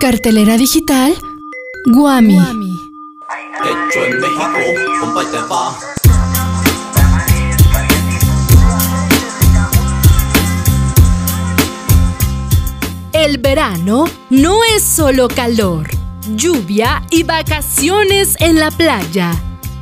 [0.00, 1.14] Cartelera digital
[1.84, 2.38] Guami.
[2.38, 4.58] Hecho en México,
[4.98, 5.78] compa, y te va.
[13.12, 15.86] El verano no es solo calor,
[16.34, 19.32] lluvia y vacaciones en la playa.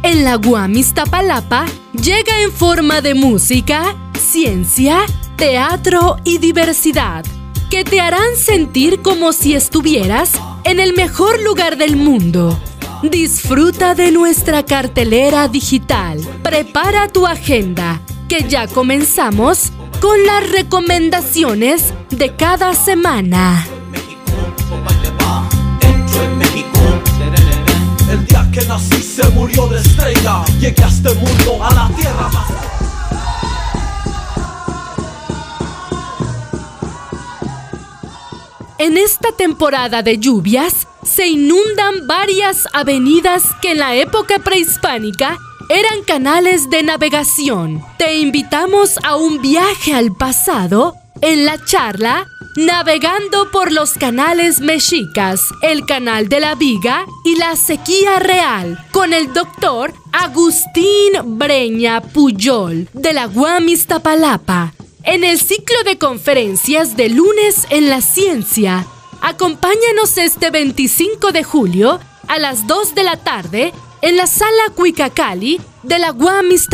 [0.03, 5.07] En la Guamis Tapalapa llega en forma de música, ciencia,
[5.37, 7.25] teatro y diversidad,
[7.71, 10.33] que te harán sentir como si estuvieras
[10.65, 12.59] en el mejor lugar del mundo.
[13.02, 16.20] Disfruta de nuestra cartelera digital.
[16.42, 23.66] Prepara tu agenda, que ya comenzamos con las recomendaciones de cada semana.
[28.11, 30.45] El día que nací se murió de estrella.
[30.59, 32.67] Llegué a este mundo, a la tierra más.
[38.78, 45.36] En esta temporada de lluvias se inundan varias avenidas que en la época prehispánica
[45.69, 47.83] eran canales de navegación.
[47.98, 55.42] Te invitamos a un viaje al pasado en la charla Navegando por los canales mexicas,
[55.62, 62.88] el canal de la Viga y la sequía real, con el doctor Agustín Breña Puyol
[62.92, 64.72] de la Guamis Tapalapa
[65.09, 68.87] en el ciclo de conferencias de lunes en la ciencia.
[69.23, 75.62] Acompáñanos este 25 de julio a las 2 de la tarde en la sala Cuicacali
[75.83, 76.69] de la Guamis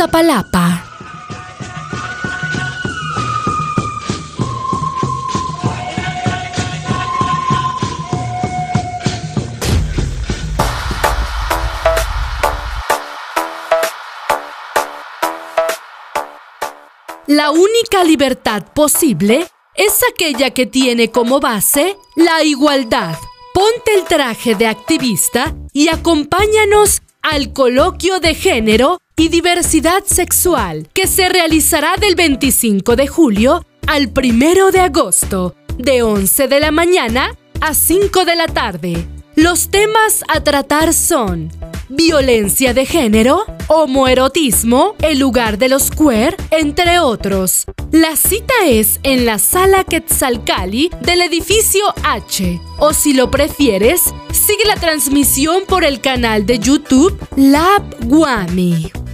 [17.27, 23.17] La única libertad posible es aquella que tiene como base la igualdad.
[23.51, 31.07] Ponte el traje de activista y acompáñanos al coloquio de género y diversidad sexual que
[31.07, 37.35] se realizará del 25 de julio al 1 de agosto, de 11 de la mañana
[37.59, 39.07] a 5 de la tarde.
[39.35, 41.51] Los temas a tratar son
[41.89, 47.65] violencia de género, homoerotismo, el lugar de los queer, entre otros.
[47.91, 52.59] La cita es en la sala Quetzalcali del edificio H.
[52.79, 54.01] O si lo prefieres,
[54.31, 59.04] sigue la transmisión por el canal de YouTube Lab Guami.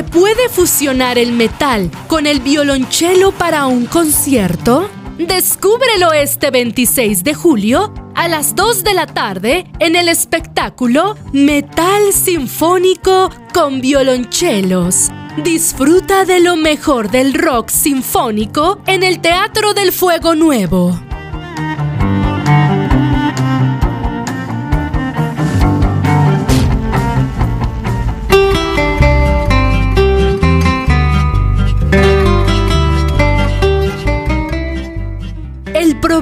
[0.00, 4.88] ¿Se puede fusionar el metal con el violonchelo para un concierto?
[5.18, 12.14] Descúbrelo este 26 de julio a las 2 de la tarde en el espectáculo Metal
[12.14, 15.10] Sinfónico con violonchelos.
[15.44, 20.98] Disfruta de lo mejor del rock sinfónico en el Teatro del Fuego Nuevo.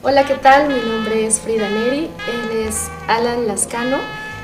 [0.03, 0.67] Hola, ¿qué tal?
[0.67, 3.97] Mi nombre es Frida Neri, él es Alan Lascano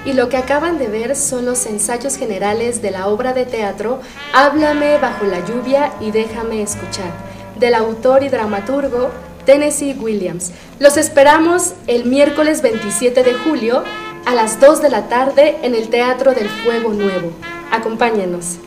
[0.05, 3.99] y lo que acaban de ver son los ensayos generales de la obra de teatro
[4.33, 7.11] Háblame bajo la lluvia y déjame escuchar,
[7.59, 9.09] del autor y dramaturgo
[9.45, 10.51] Tennessee Williams.
[10.79, 13.83] Los esperamos el miércoles 27 de julio
[14.27, 17.31] a las 2 de la tarde en el Teatro del Fuego Nuevo.
[17.71, 18.57] Acompáñenos.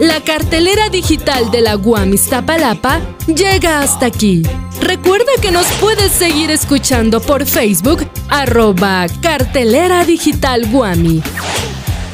[0.00, 4.42] La cartelera digital de la Guam Iztapalapa llega hasta aquí.
[4.80, 11.22] Recuerda que nos puedes seguir escuchando por Facebook, arroba cartelera digital Guami.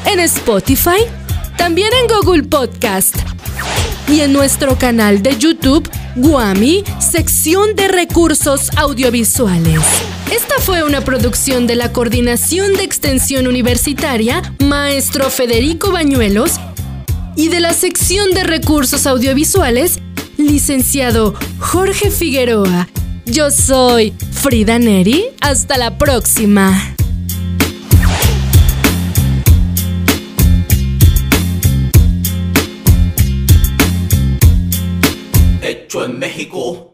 [0.05, 1.07] En Spotify,
[1.57, 3.32] también en Google Podcast.
[4.07, 9.81] Y en nuestro canal de YouTube, Guami, sección de recursos audiovisuales.
[10.31, 16.59] Esta fue una producción de la Coordinación de Extensión Universitaria, maestro Federico Bañuelos,
[17.35, 19.99] y de la sección de recursos audiovisuales,
[20.37, 22.87] licenciado Jorge Figueroa.
[23.25, 25.25] Yo soy Frida Neri.
[25.39, 26.95] Hasta la próxima.
[35.93, 36.92] Hecho en México.